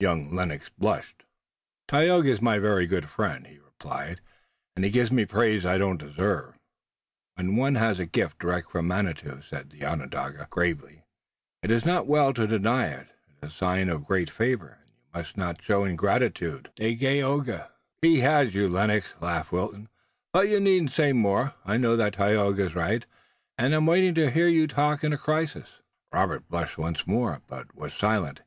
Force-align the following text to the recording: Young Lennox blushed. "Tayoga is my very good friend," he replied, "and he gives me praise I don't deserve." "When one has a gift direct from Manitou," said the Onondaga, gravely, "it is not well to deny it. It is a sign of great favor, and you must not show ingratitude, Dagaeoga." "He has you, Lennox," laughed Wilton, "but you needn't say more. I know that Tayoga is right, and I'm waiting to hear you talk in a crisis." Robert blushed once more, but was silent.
Young 0.00 0.34
Lennox 0.34 0.68
blushed. 0.76 1.24
"Tayoga 1.88 2.28
is 2.30 2.42
my 2.42 2.58
very 2.58 2.84
good 2.86 3.08
friend," 3.08 3.46
he 3.46 3.56
replied, 3.58 4.20
"and 4.76 4.84
he 4.84 4.90
gives 4.90 5.10
me 5.10 5.24
praise 5.24 5.64
I 5.64 5.78
don't 5.78 5.96
deserve." 5.96 6.58
"When 7.36 7.56
one 7.56 7.76
has 7.76 7.98
a 7.98 8.04
gift 8.04 8.38
direct 8.38 8.70
from 8.70 8.86
Manitou," 8.86 9.40
said 9.40 9.70
the 9.70 9.86
Onondaga, 9.86 10.46
gravely, 10.50 11.04
"it 11.62 11.70
is 11.70 11.86
not 11.86 12.06
well 12.06 12.34
to 12.34 12.46
deny 12.46 12.88
it. 12.88 13.08
It 13.28 13.46
is 13.46 13.52
a 13.54 13.56
sign 13.56 13.88
of 13.88 14.04
great 14.04 14.28
favor, 14.28 14.72
and 14.82 14.92
you 14.92 15.06
must 15.20 15.38
not 15.38 15.62
show 15.62 15.84
ingratitude, 15.84 16.70
Dagaeoga." 16.76 17.70
"He 18.02 18.20
has 18.20 18.54
you, 18.54 18.68
Lennox," 18.68 19.08
laughed 19.22 19.52
Wilton, 19.52 19.88
"but 20.34 20.50
you 20.50 20.60
needn't 20.60 20.90
say 20.92 21.14
more. 21.14 21.54
I 21.64 21.78
know 21.78 21.96
that 21.96 22.12
Tayoga 22.12 22.66
is 22.66 22.74
right, 22.74 23.06
and 23.56 23.72
I'm 23.72 23.86
waiting 23.86 24.14
to 24.16 24.30
hear 24.30 24.48
you 24.48 24.66
talk 24.66 25.02
in 25.02 25.14
a 25.14 25.16
crisis." 25.16 25.80
Robert 26.12 26.46
blushed 26.50 26.76
once 26.76 27.06
more, 27.06 27.40
but 27.48 27.74
was 27.74 27.94
silent. 27.94 28.42